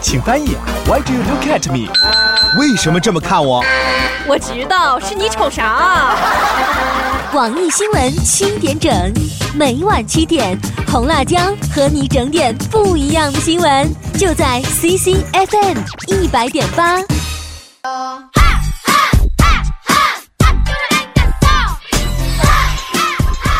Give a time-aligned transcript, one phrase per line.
[0.00, 0.56] 请翻译。
[0.86, 1.90] Why do you look at me？
[2.58, 3.64] 为什么这么看我？
[4.26, 6.14] 我知道是你瞅啥。
[7.32, 8.90] 网易新闻七点整，
[9.54, 10.58] 每晚七点，
[10.90, 11.38] 红辣椒
[11.74, 16.96] 和你整点不一样的新闻，就在 CCFM 一百点八。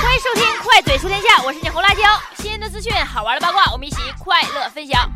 [0.01, 2.03] 欢迎收听《快嘴说天下》，我是你红辣椒，
[2.39, 5.09] 新鲜的资讯，好玩的八卦，我们一起快乐分享。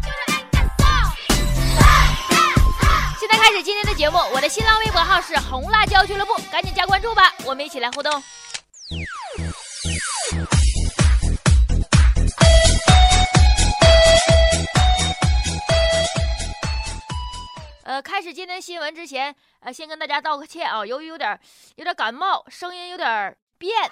[3.22, 8.12] 现在开始今天的节目，我的新浪微博号是红辣椒俱乐部，赶紧加关注吧，我们一起来互动。
[17.84, 21.38] 呃，开始今天新闻之前，呃，先跟大家道个歉啊，由于有点
[21.76, 23.88] 有点感冒，声音有点变。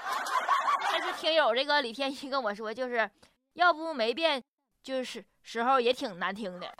[0.90, 3.08] 但是听友这个李天一跟我说，就是
[3.52, 4.42] 要不没变，
[4.82, 6.74] 就是时候也挺难听的。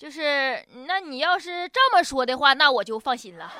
[0.00, 3.52] 就是那你要是这么说的话，那我就放心了。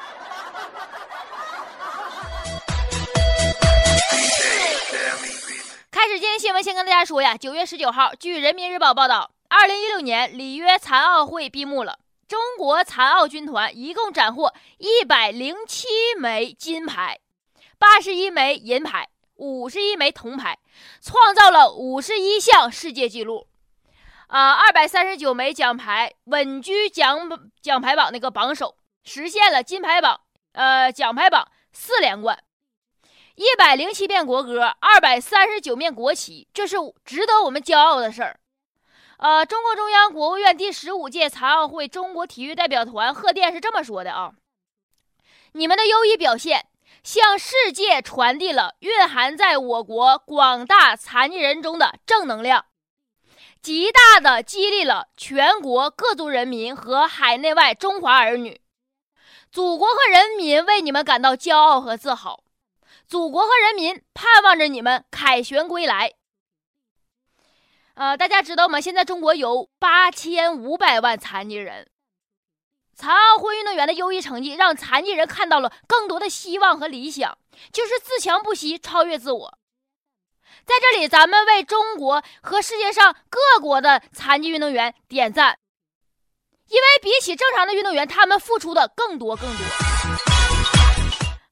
[5.90, 9.30] 开始今天新闻，先跟大家说呀，九月十九号，据人民日报报道。
[9.50, 17.20] 二零一六年里约残奥会闭幕了，中国残奥军团一共斩获一百零七枚金牌，
[17.78, 20.58] 八十一枚银牌，五十一枚铜牌，
[21.02, 23.46] 创造了五十一项世界纪录。
[24.30, 30.20] 啊，二百三十九枚奖牌，稳居奖奖牌榜那个榜首，实现了金牌榜
[30.52, 32.38] 呃奖牌榜四连冠。
[33.34, 38.38] 一百零七遍国歌，二百三十九面国旗，这是值得我们骄傲的事儿。
[39.18, 44.34] 呃，中共中央、国务院第十五届残奥会中国体育代表团贺电是这么说的啊
[45.54, 46.66] ：“你们的优异表现，
[47.02, 52.66] 向世界传递了蕴含在我国广大残疾人中的正能量，
[53.62, 58.60] 极大的激励了全国各族人民和海内外中华儿女。
[59.52, 62.44] 祖国和人民为你们感到骄傲和自豪，
[63.06, 66.14] 祖国和人民盼望着你们凯旋归来。”
[67.94, 68.80] 呃，大家知道吗？
[68.80, 71.90] 现在中国有八千五百万残疾人。
[72.94, 77.36] 残奥会运动员的优异成绩，让残疾人看到了更多的希望和理想，
[77.72, 79.58] 就是自强不息，超越自我。
[80.70, 85.58] 在这里，咱们为中国和世界上各国的残疾运动员点赞，
[86.68, 89.66] 因为比起正常的运动员，他们付出的更多更多。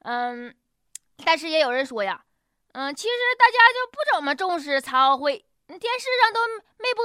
[0.04, 0.54] 嗯，
[1.24, 2.20] 但是也有人说呀，
[2.74, 5.44] 嗯，其实大家就不怎么重视残奥会。
[5.66, 6.40] 电视上都
[6.78, 7.04] 没播，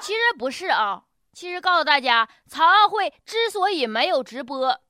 [0.00, 1.04] 其实不是啊。
[1.32, 4.80] 其实告诉大家，残奥会之所以没有直播，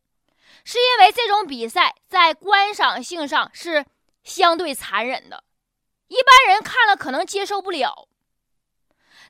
[0.64, 3.84] 是因为这种比赛在观赏性上是
[4.24, 5.44] 相对残忍的，
[6.08, 8.08] 一般人看了可能接受不了。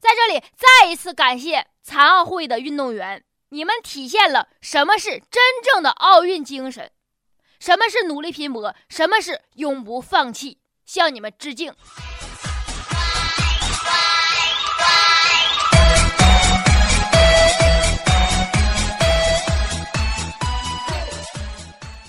[0.00, 6.92] 在这里，再一次感谢残奥会的运动员，你们体现了什么是真正的奥运精神，
[7.58, 11.74] 什么是努力拼搏，什么是永不放弃，向你们致敬。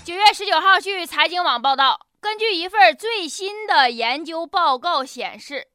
[0.04, 5.68] 九月十九号，据财经网报道，根据一份最新的研究报告显示，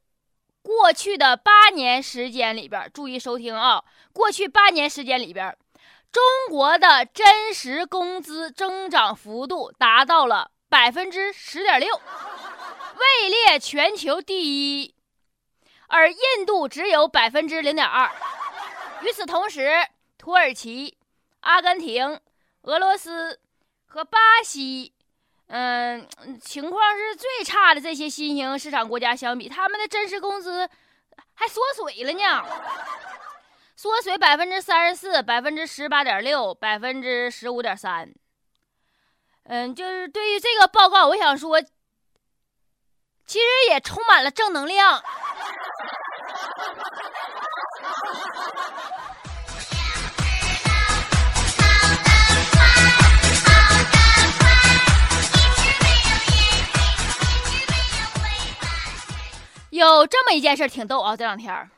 [0.62, 3.84] 过去的八年时间里边，注意收听啊！
[4.14, 5.58] 过去八年时间里边，
[6.12, 14.96] 中国的真实工资增长幅度达到了百分之十点六，位列全球第一，
[15.88, 18.12] 而印度只有百分之零点二。
[19.02, 20.98] 与此同时，土耳其、
[21.40, 22.22] 阿根廷、
[22.62, 23.40] 俄罗斯。
[23.88, 24.92] 和巴西，
[25.48, 26.08] 嗯，
[26.42, 27.80] 情况是最差的。
[27.80, 30.68] 这些新兴市场国家相比，他们的真实工资
[31.34, 32.44] 还缩水了呢，
[33.76, 38.12] 缩水百分之三十四、百分之十八点六、百分之十五点三。
[39.44, 41.62] 嗯，就是对于这个报告，我想说，
[43.26, 45.04] 其实也充满了正能量。
[59.76, 61.18] 有这么一件事挺逗啊！
[61.18, 61.70] 这两天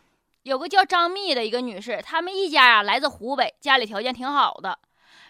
[0.44, 4.78] 有个叫张密的一个女士，他们一家啊来自湖北，家里条件挺好的。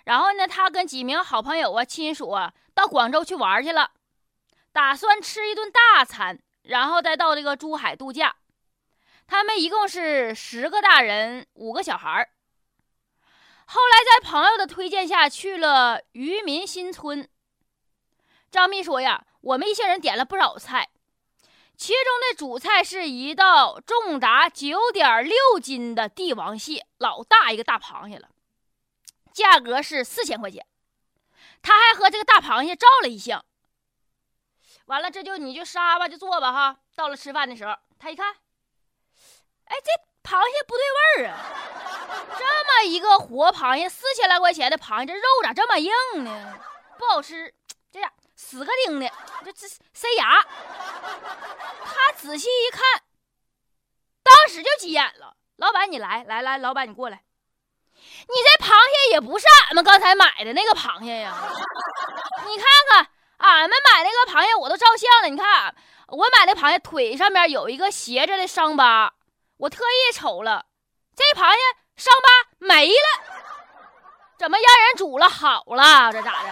[0.03, 3.91] 然后呢，她跟几名好朋友啊、亲属啊到广州去玩去了，
[4.73, 8.35] 打算吃一顿大餐，然后再到这个珠海度假。
[9.27, 12.29] 他们一共是十个大人，五个小孩
[13.65, 17.29] 后来在朋友的推荐下去了渔民新村。
[18.51, 20.89] 张密说呀：“我们一行人点了不少菜。”
[21.77, 28.29] 其中的主菜是一道重达九点六斤的帝王蟹，老大一个大螃蟹了，
[29.31, 30.65] 价格是四千块钱。
[31.61, 33.45] 他还和这个大螃蟹照了一相。
[34.87, 36.79] 完了，这就你就杀吧，就做吧哈。
[36.95, 38.33] 到了吃饭的时候，他一看，
[39.65, 39.91] 哎，这
[40.27, 41.37] 螃蟹不对味儿啊！
[42.39, 45.91] 这么一个活螃蟹，四千来块钱的螃蟹，这肉咋这么硬
[46.23, 46.59] 呢？
[46.97, 47.53] 不好吃，
[47.91, 49.11] 这样死个钉的，
[49.43, 50.41] 这这塞牙。
[51.83, 52.81] 他仔细一看，
[54.23, 55.35] 当时就急眼了。
[55.57, 57.23] 老板，你来来来，老板你过来，
[57.93, 61.35] 你这螃蟹也不是俺们刚才买的那个螃蟹呀，
[62.45, 63.09] 你看看。
[63.39, 65.29] 俺们买那个螃蟹，我都照相了。
[65.29, 65.75] 你看，
[66.07, 69.13] 我买那螃蟹腿上面有一个斜着的伤疤，
[69.57, 70.65] 我特意瞅了，
[71.15, 71.59] 这螃蟹
[71.97, 73.21] 伤疤没了，
[74.39, 76.11] 怎么让人煮了好了？
[76.11, 76.49] 这咋的？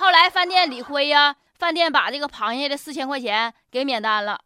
[0.00, 4.40] 后来饭店理亏呀，饭店把这个螃蟹的四千块钱给免单了，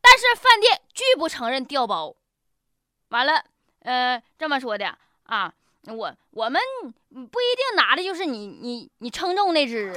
[0.00, 2.14] 但是饭店拒不承认调包。
[3.08, 3.44] 完了，
[3.80, 5.52] 呃，这么说的啊。
[5.88, 6.62] 我我们
[7.10, 9.92] 不一定拿的就是你你你称重那只，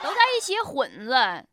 [0.00, 1.44] 都在一起混子，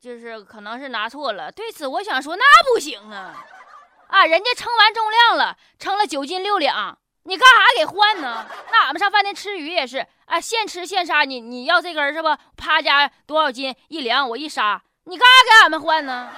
[0.00, 1.52] 就是可能是拿错了。
[1.52, 3.46] 对此我想说，那不行啊！
[4.06, 8.46] 啊，人家称完重量了，称了九斤六两，你干啥给换呢？
[8.72, 12.34] 那俺们上饭店吃鱼也是，啊，现吃现杀，你你要这根是不？
[12.56, 16.30] 啪家多少斤一量，我一杀，你干啥给俺们换呢？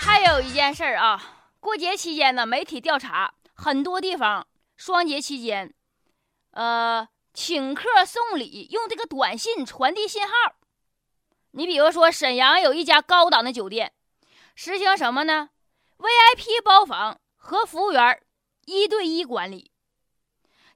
[0.00, 1.22] 还有一件事儿啊，
[1.60, 4.44] 过节期间呢，媒体调查很多地方
[4.76, 5.72] 双节期间，
[6.50, 10.32] 呃，请客送礼用这个短信传递信号。
[11.52, 13.92] 你比如说，沈阳有一家高档的酒店，
[14.54, 15.50] 实行什么呢
[15.98, 18.22] ？VIP 包房和服务员
[18.66, 19.72] 一对一管理。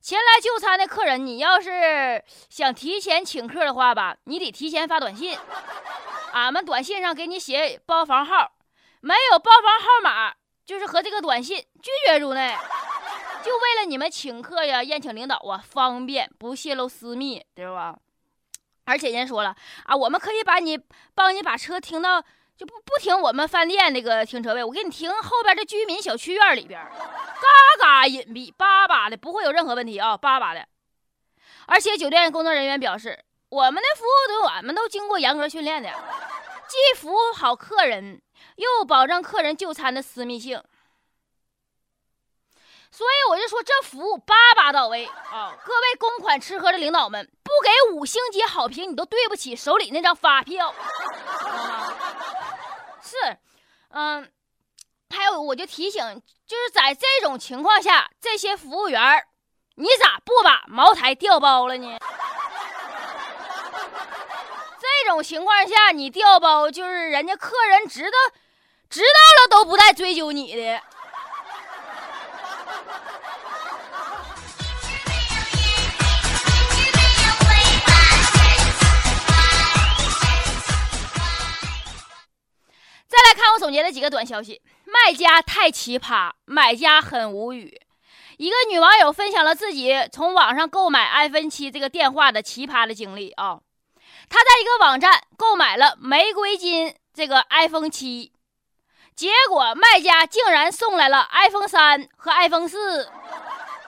[0.01, 5.39] 前来就餐的客人，你要是想提前请客的话吧，你得提前发短信，
[6.33, 8.53] 俺们短信上给你写包房号。
[9.01, 10.35] 没有包房号码，
[10.67, 12.55] 就是和这个短信拒绝入内，
[13.45, 17.99] 就为了你们请客呀、宴请领导啊，方便不泄露私密，知道吧？
[18.87, 19.55] 而且人家说了
[19.85, 20.79] 啊，我们可以把你
[21.15, 22.23] 帮你把车停到
[22.57, 30.67] 就不不停我们饭店那个停车位，我给你停后边这居民小区院里边，嘎嘎隐蔽，巴巴的，不会有任何问题啊，巴巴的。
[31.67, 35.91] 而且酒店工作人员表示，我们的服务都俺们都经过严格训练的，
[36.67, 38.23] 既服务好客人。
[38.57, 40.63] 又保证客人就餐的私密性，
[42.97, 45.53] 所以我就说这服务巴巴到位啊！
[45.65, 50.73] 各位公款吃喝的领导们，不给五星级好评，你都对不起手里那张发票。
[53.03, 53.37] 是，
[53.89, 54.31] 嗯，
[55.11, 59.27] 还有我就提醒，就是在这种情况下，这些服务员
[59.75, 61.99] 你咋不把茅台调包了呢？
[64.79, 68.17] 这种情况下你调包，就是人家客人知道。
[68.91, 70.81] 知道了都不带追究你的。
[83.07, 87.81] 再来看我总结的几个短消息：卖家太奇葩，买家很无语。
[88.39, 93.61] 一个女网友分享了自己从网上购买 iPhone 七这个电话的奇葩的经历啊。
[94.29, 98.34] 她在一个网站购买了玫瑰金这个 iPhone 七。
[99.17, 103.05] 结果卖家竟然送来了 iPhone 三和 iPhone 四，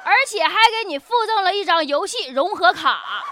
[0.05, 3.25] 而且还给你附赠了一张游戏融合卡，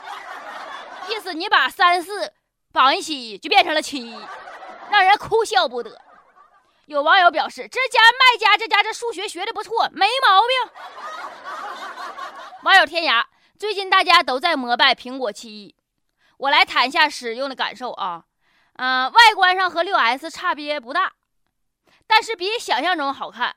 [1.09, 2.33] 意思你把三四
[2.73, 4.19] 绑一起就变成了七，
[4.91, 6.01] 让人哭笑不得。
[6.87, 10.73] 有网友表示，这家卖家这家这数学学的不错，没毛病。
[12.65, 13.25] 网友天涯，
[13.57, 15.77] 最近大家都在膜拜苹果七，
[16.39, 18.25] 我来谈一下使用的感受啊，
[18.75, 21.13] 嗯，外观上和六 S 差别不大。
[22.07, 23.57] 但是比想象中好看，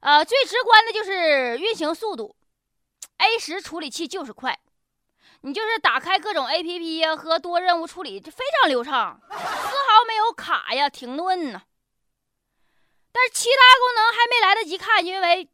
[0.00, 2.36] 呃，最直观的就是运行速度
[3.18, 4.58] ，A 十处理器就是快，
[5.40, 11.62] 你就是打开各种 APP 呀和多任务处理就非常流畅，丝毫没有卡呀停顿呢。
[13.12, 15.48] 但是其他功能还没来得及看，因为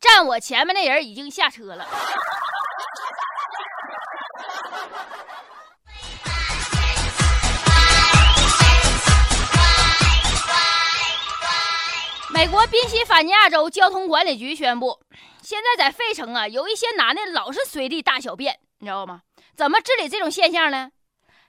[0.00, 1.86] 站我前面的人已经下车了。
[12.40, 14.98] 美国宾夕法尼亚州交通管理局宣布，
[15.42, 19.20] 现在在费城啊，有一些男的老是随地大小便，你知道吗？
[19.54, 20.90] 怎么治理这种现象呢？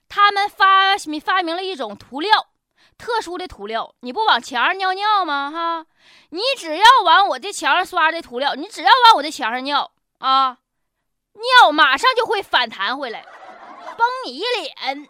[0.09, 2.47] 他们发发明了一种涂料，
[2.97, 5.49] 特殊的涂料，你不往墙上尿尿吗？
[5.49, 5.85] 哈，
[6.31, 10.57] 你只要往我这墙上刷的涂料，你只要往我这墙上尿啊，
[11.35, 13.25] 尿马上就会反弹回来，
[13.97, 15.07] 崩你一脸。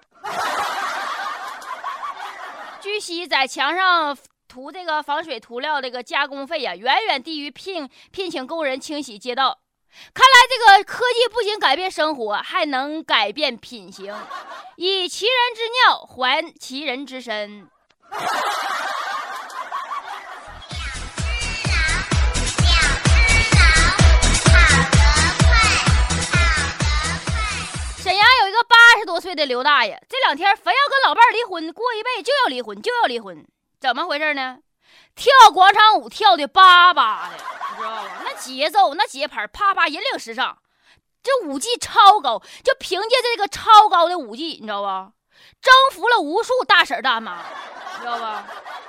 [2.79, 4.15] 据悉，在墙上
[4.51, 9.59] 涂这个防水涂料，这个加工费呀，远远低于聘聘请工人清洗街道。
[10.13, 14.13] 看来这个科技不仅改变生活，还能改变品行。
[14.75, 17.69] 以其人之尿还其人之身。
[28.03, 33.47] 沈阳有一个八十多岁的刘大爷，这两天非要跟老伴儿离婚，过一辈子就要离婚，就要离婚，
[33.81, 34.59] 怎么回事呢？
[35.15, 37.37] 跳广场舞跳的叭叭的，
[37.71, 38.21] 你知道吧？
[38.23, 40.59] 那节奏，那节拍，啪啪引领时尚，
[41.23, 42.39] 这舞技超高。
[42.63, 45.13] 就凭借这个超高的舞技，你知道吧？
[45.59, 47.43] 征服了无数大婶大妈，
[47.99, 48.45] 知道吧？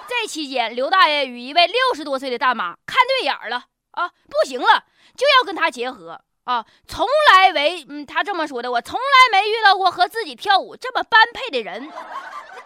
[0.06, 4.84] 这期间，刘大爷与一位六十多岁的大妈看对眼了啊，不行了，
[5.16, 6.66] 就要跟他结合啊！
[6.86, 11.90] 从来为嗯，他这么说的，我从来没遇到过和自己跳舞这么般配的人，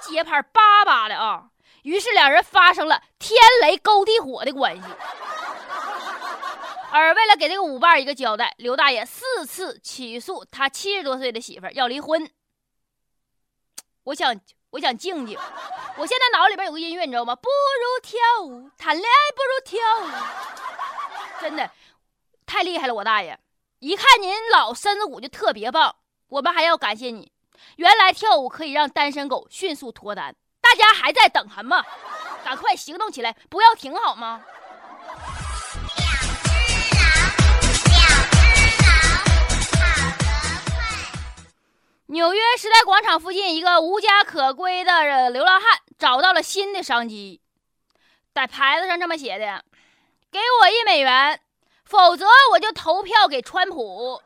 [0.01, 1.45] 节拍叭叭的啊！
[1.87, 4.83] 于是两人发生了天雷勾地火的关系。
[6.91, 12.29] 而为了给这个舞伴一个交代，刘大爷四次起诉他七十多岁的媳妇儿要离婚。
[14.03, 14.35] 我想，
[14.71, 15.39] 我想静静。
[15.97, 17.37] 我现在脑里边有个音乐，你知道吗？
[17.37, 21.41] 不如跳舞，谈恋爱不如跳舞。
[21.41, 21.71] 真的，
[22.47, 23.39] 太厉害了，我大爷！
[23.79, 25.95] 一看您老身子骨就特别棒，
[26.27, 27.31] 我们还要感谢你。
[27.77, 30.35] 原来跳舞可以让单身狗迅速脱单。
[30.77, 31.83] 家还在等什么？
[32.45, 34.43] 赶快行动起来，不要停好吗？
[42.09, 47.41] 纽约时代广场附近，一个无家可归的流浪汉找到了新的商机，
[48.33, 49.65] 在牌子上这么写的
[50.31, 51.41] ：“给我一美元，
[51.85, 54.23] 否则我就投票给川普。”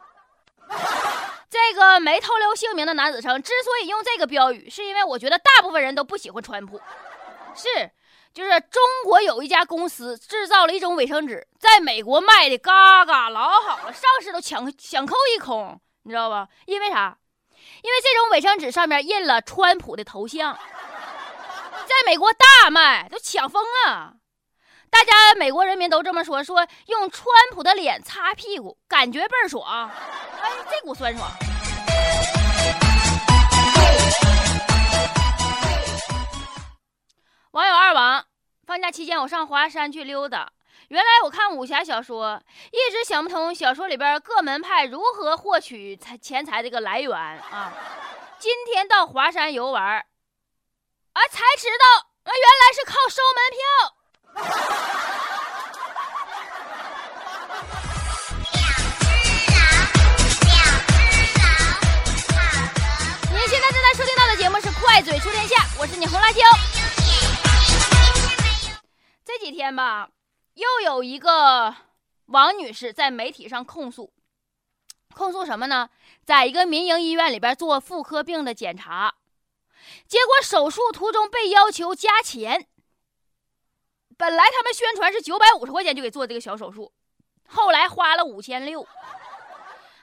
[1.51, 6.81] 这个没透露姓名的男子称，之所以用这个标语，是因为我觉得大部分人都不喜欢川普。
[7.55, 7.91] 是，
[8.33, 16.49] 就是中国有一家公司制造了一种卫生纸，在美国卖的嘎嘎老好了，上市都抢抢购一空，你知道吧？
[16.67, 17.19] 因为啥？
[17.83, 20.57] 因为这种卫生纸上面印了川普的头像，
[21.87, 24.15] 在美国大卖，都抢疯了。
[24.91, 29.89] 大家美国人民都这么说，说用川普的脸擦屁股，感觉倍儿爽。
[30.43, 31.31] 哎，这股酸爽。
[37.53, 38.25] 网友二王，
[38.67, 40.53] 放假期间我上华山去溜达，
[40.89, 47.73] 原来我看武侠小说，一直想不通小说里边各门派如何获取财钱财这个来源啊。
[48.39, 54.00] 今天到华山游玩，啊，才知道啊，原来是靠收门票。
[54.35, 54.43] 您
[63.49, 66.41] 现在正在收听到的节目是《快嘴说天下》，我是你红辣椒。
[69.25, 70.11] 这几天吧，
[70.55, 71.75] 又有一个
[72.27, 74.13] 王女士在媒体上控诉，
[75.15, 75.91] 控诉什么呢？
[76.25, 79.15] 在一个民营医院里边做妇科病的检查，
[80.07, 82.69] 结果手术途中被要求加钱。
[84.21, 86.93] 本来他们宣传是九百五十块钱就给做这个小手术，
[87.49, 88.87] 后来花了五千六。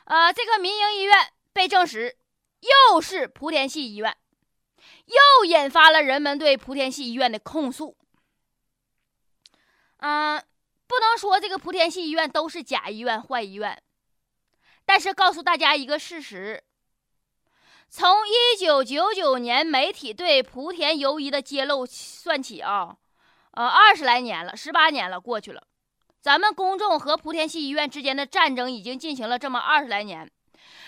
[0.06, 2.18] 呃，这个民营医院被证实
[2.62, 4.18] 又是莆田系医院，
[5.06, 7.96] 又引发了人们对莆田系医院的控诉。
[9.98, 10.44] 嗯，
[10.88, 13.80] 不能说这个莆田系医院都是假医院、坏医院，
[14.84, 16.64] 但是告诉大家一个事实：
[17.88, 22.98] 从一九九九年媒体对莆田游医的揭露算起啊。
[23.58, 25.64] 呃，二十来年了，十八年了，过去了。
[26.22, 30.30] 咱们公众和莆田系医院之间的战争已经进行了这么二十来年，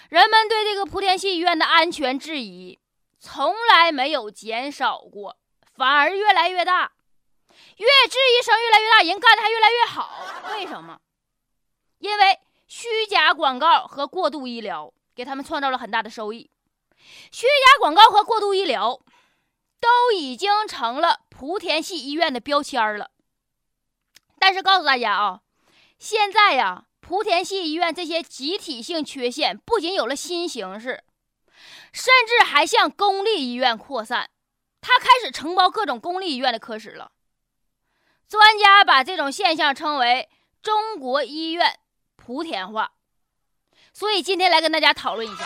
[0.09, 2.77] 人们对这个莆田系医院的安全质疑
[3.19, 5.35] 从来没有减少过，
[5.73, 6.91] 反而越来越大。
[7.77, 10.53] 越质疑声越来越大，人干的还越来越好。
[10.53, 10.99] 为什么？
[11.97, 16.51] 因为虚假广告和过度医疗给他们创造了很大的收益。
[17.31, 19.01] 虚假广告和过度医疗。
[19.81, 23.12] 都已经成了莆田系医院的标签了。
[24.38, 25.39] 但是告诉大家啊，
[25.98, 31.01] 现在呀，莆田系医院这些集体性缺陷不仅有了新形式，
[31.93, 34.29] 甚至还向公立医院扩散。
[34.81, 37.12] 他开始承包各种公立医院的科室了。
[38.27, 40.29] 专家把这种现象称为
[40.62, 41.79] “中国医院
[42.17, 42.91] 莆田化”。
[43.93, 45.46] 所以今天来跟大家讨论一下。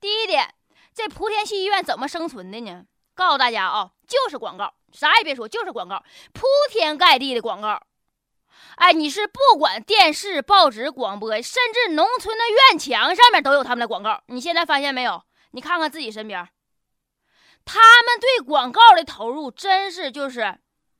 [0.00, 0.54] 第一点，
[0.94, 2.84] 这莆田系医院怎么生存的呢？
[3.14, 7.80] 告诉大家啊，就是广告，啥也别说，就是广告，铺天盖地的广告。
[8.76, 14.22] 哎，你是不管电视、报纸、广播，甚至农村的院墙上面都有他们的广告。
[14.26, 15.22] 你现在发现没有？
[15.50, 16.48] 你看看自己身边，
[17.64, 20.58] 他们对广告的投入真是就是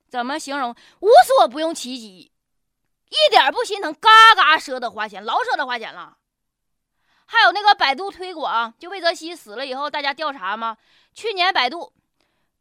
[0.08, 0.74] 怎么形容？
[1.00, 2.32] 无所不用其极，
[3.10, 6.16] 一点不心疼，嘎嘎舍得花钱，老舍得花钱了。
[7.26, 10.76] 还有那个百度推广，就魏则西死了以后，大家调查吗。
[11.14, 11.92] 去年百度，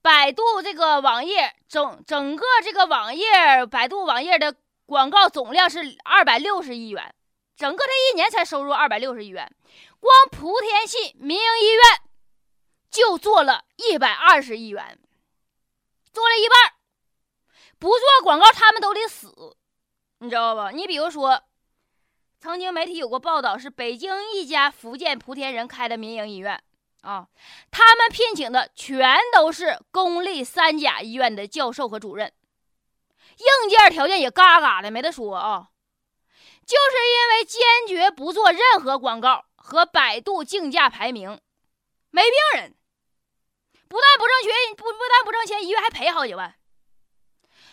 [0.01, 4.55] 百度这个网页整整个这个网页，百度网页的
[4.85, 7.13] 广告总量是二百六十亿元，
[7.57, 9.53] 整个这一年才收入二百六十亿元，
[9.99, 12.01] 光莆田系民营医院
[12.89, 14.97] 就做了一百二十亿元，
[16.11, 16.73] 做了一半。
[17.77, 19.57] 不做广告，他们都得死，
[20.19, 20.71] 你知道吧？
[20.71, 21.43] 你比如说。
[22.43, 26.61] 曾经媒体有过报道，是北京一家福建莆田人开的民营医院
[26.99, 27.29] 啊，
[27.71, 32.33] 他们聘请的全都是公立三甲医院的教授和主任，
[33.37, 35.69] 硬件条件也嘎嘎的，没得说啊。
[36.65, 41.39] 就是因为坚决不做任何广告和百度竞价排名，
[42.11, 42.75] 没病人，
[43.87, 46.53] 不但不挣钱，不不但不挣钱，医院还赔好几万。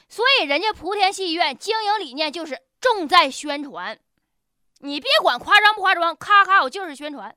[0.08, 3.98] 所以人家莆田系医院经营理念就是重在宣传。
[4.82, 7.36] 你别管夸张不夸张，咔咔我就是宣传。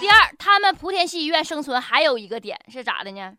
[0.00, 3.34] 第二，他们莆田系医院生存还有一个点是咋的呢？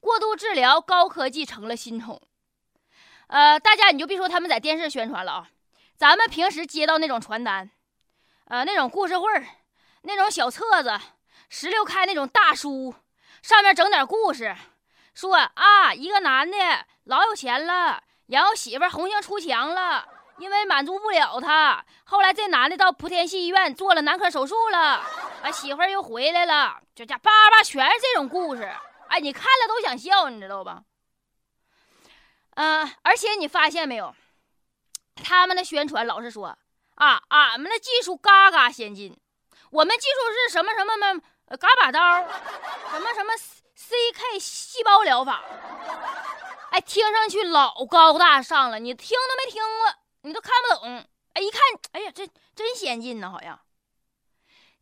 [0.00, 2.20] 过度治疗、高科技成了新宠。
[3.28, 5.48] 呃，大家你就别说他们在电视宣传了啊，
[5.96, 7.70] 咱们平时接到那种传单，
[8.46, 9.46] 呃，那种故事会儿，
[10.02, 10.98] 那种小册子，
[11.48, 12.96] 十六开那种大书，
[13.42, 14.56] 上面整点故事，
[15.14, 16.56] 说啊，一个男的
[17.04, 18.02] 老有钱了。
[18.30, 20.06] 然后媳妇红杏出墙了，
[20.38, 21.84] 因为满足不了他。
[22.04, 24.78] 后来这男的到莆田系医院做了男科手术了，
[25.42, 28.72] 啊，媳妇又回来了，这家叭叭全是这种故事。
[29.08, 30.82] 哎，你看了都想笑，你知道吧？
[32.54, 34.14] 嗯，而且你发现没有，
[35.24, 36.56] 他们的宣传老是说
[36.94, 39.18] 啊，俺们的技术嘎嘎先进，
[39.70, 41.20] 我们技术是什么什么么，
[41.56, 42.22] 嘎把刀，
[42.92, 43.32] 什么什么
[43.74, 45.42] CK 细胞疗法。
[46.70, 51.04] 哎，听上去老高大上了，你听都没听过，你都看不懂。
[51.32, 51.60] 哎，一看，
[51.92, 53.58] 哎呀，这真先进呢，好像。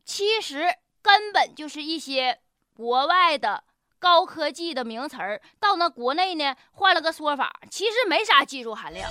[0.05, 2.41] 其实根本就是一些
[2.75, 3.63] 国外的
[3.97, 9.09] 高科技的名词儿，到那国内呢换了个说法，其实没啥技术含量。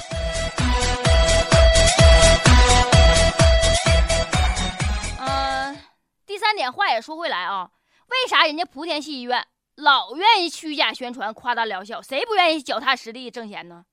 [5.19, 5.81] 嗯，
[6.25, 7.71] 第三点话也说回来啊，
[8.07, 9.45] 为啥人家莆田系医院？
[9.79, 13.85] 老愿意虚假宣传、夸大疗效，谁不愿意脚踏实地挣钱呢？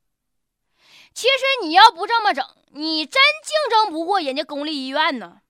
[1.13, 5.41] 其实你要不这么整，你真竞争不过人家公立医院呢。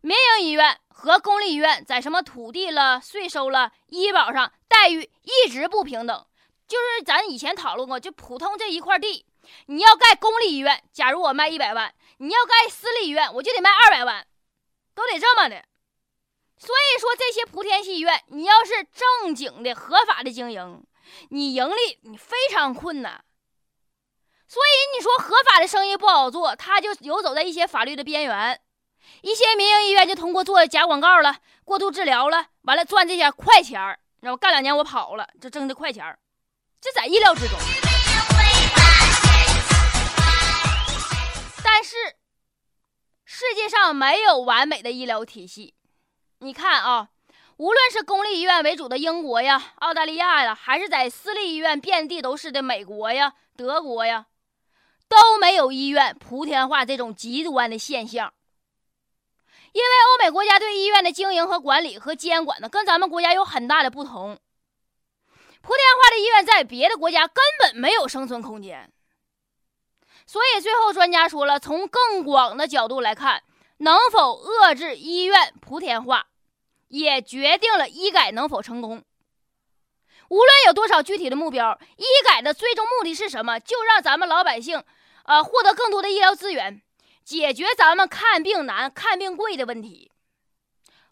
[0.00, 6.26] 民营医院和公立医院在什么土地了、税收了、医保上待遇一直不平等。
[6.66, 9.26] 就是咱以前讨论过，就普通这一块地，
[9.66, 14.26] 你要盖公立医院，假如我卖一百万，你要盖私立医院，我就得卖二百万，
[14.94, 15.62] 都得这么的。
[16.58, 20.82] 所以说，这些莆田系医院，你要是正经的、合法的经营，
[21.28, 23.24] 你盈利你非常困难。
[24.48, 28.60] 所以你说合法的生意不好做，他就游走在一些法律的边缘。
[29.20, 36.18] 一些民营医院就通过做假广告了、过度治疗了，完了赚这些快钱儿，然后干两年我跑了，就挣的快钱儿，
[36.80, 37.56] 这在意料之中。
[41.62, 41.96] 但是
[43.24, 45.75] 世界上没有完美的医疗体系。
[46.40, 47.08] 你看啊，
[47.56, 54.26] 无论是公立医院为主的英国呀、澳大利亚呀，还是在私立医院遍地都是的美国呀、德国呀，
[55.08, 58.34] 都没有医院莆田化这种极端的现象。
[59.72, 64.38] 因为欧美国家对医院的经营和管理和监管呢，跟咱们国家有很大的不同。
[65.62, 68.92] 莆田化的医院在别的国家根本没有生存空间。
[70.26, 73.42] 所以最后专家说了，从更广的角度来看。
[73.78, 76.28] 能否遏制医院莆田化，
[76.88, 79.04] 也决定了医改能否成功。
[80.28, 83.60] 无论有多少具体的目标，医改的最终目的是什么？
[83.60, 84.82] 就让咱们老百姓，
[85.24, 86.82] 呃，获得更多的医疗资源，
[87.24, 90.10] 解决咱们看病难、看病贵的问题。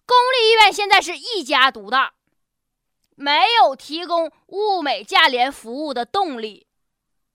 [0.07, 2.15] 公立医院现在是一家独大，
[3.15, 6.67] 没有提供物美价廉服务的动力。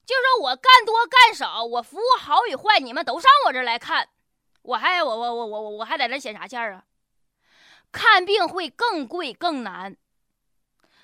[0.06, 4.10] 就说我干多干少，我服务好与坏，你们都上我这来看。
[4.62, 6.84] 我还我我我我我我还在那显啥劲儿啊？
[7.91, 9.98] 看病会更贵更难，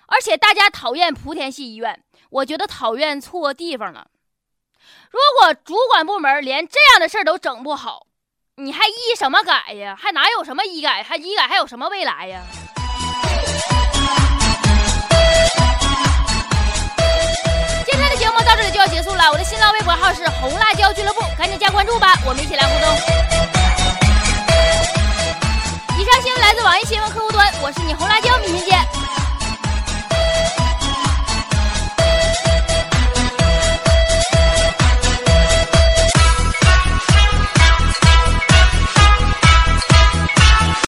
[0.05, 4.11] 而且大家讨厌莆田系医院，我觉得讨厌错地方了。
[5.09, 8.05] 如果主管部门连这样的事儿都整不好，
[8.57, 9.95] 你还医什么改呀？
[9.99, 11.01] 还哪有什么医改？
[11.01, 12.43] 还医改还有什么未来呀？
[18.45, 22.95] 到这里就要结束了，我的新浪微博号是红辣椒俱乐部，赶紧加关注吧，我们一起来互动。
[25.99, 29.24] 以上新闻来自网易新闻客户端，我是你红辣椒，明天见。